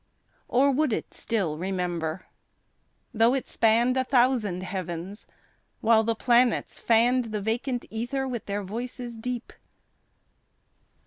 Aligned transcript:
Or 0.47 0.71
would 0.71 0.93
it 0.93 1.13
still 1.13 1.59
remember, 1.59 2.25
tho' 3.13 3.35
it 3.35 3.47
spanned 3.47 3.95
A 3.97 4.03
thousand 4.03 4.63
heavens, 4.63 5.27
while 5.79 6.03
the 6.03 6.15
planets 6.15 6.79
fanned 6.79 7.25
The 7.25 7.39
vacant 7.39 7.85
ether 7.91 8.27
with 8.27 8.47
their 8.47 8.63
voices 8.63 9.15
deep? 9.15 9.53